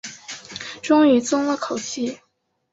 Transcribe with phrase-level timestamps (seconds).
[0.81, 2.17] 终于松了口气